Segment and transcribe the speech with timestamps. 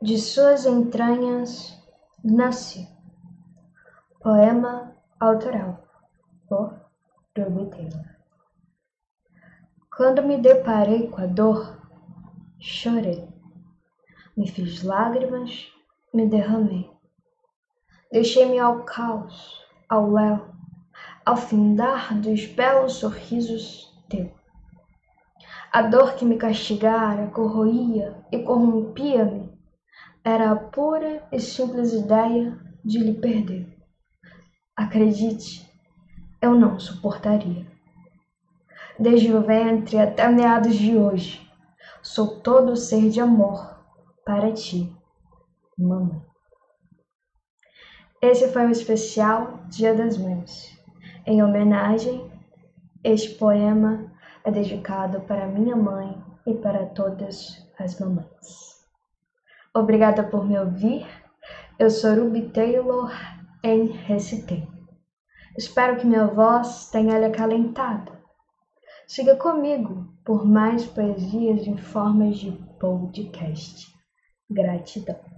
[0.00, 1.82] de suas entranhas
[2.22, 2.86] nasci.
[4.20, 5.88] Poema autoral
[6.46, 6.74] por
[7.36, 8.04] Ruby Taylor.
[9.96, 11.80] Quando me deparei com a dor,
[12.58, 13.26] chorei.
[14.36, 15.72] Me fiz lágrimas,
[16.12, 16.90] me derramei.
[18.12, 20.46] Deixei-me ao caos, ao léu,
[21.24, 24.30] ao findar dos belos sorrisos teu.
[25.72, 29.55] A dor que me castigara, corroía e corrompia-me,
[30.26, 33.78] era a pura e simples ideia de lhe perder.
[34.76, 35.70] Acredite,
[36.42, 37.64] eu não suportaria.
[38.98, 41.48] Desde o ventre até meados de hoje,
[42.02, 43.78] sou todo ser de amor
[44.24, 44.92] para ti,
[45.78, 46.20] mamãe.
[48.20, 50.76] Esse foi o especial Dia das Mães.
[51.24, 52.28] Em homenagem,
[53.04, 58.75] este poema é dedicado para minha mãe e para todas as mamães.
[59.76, 61.06] Obrigada por me ouvir.
[61.78, 63.12] Eu sou Ruby Taylor
[63.62, 64.66] em Recitei.
[65.54, 68.10] Espero que minha voz tenha lhe acalentado.
[69.06, 73.86] Siga comigo por mais poesias em formas de podcast.
[74.48, 75.35] Gratidão.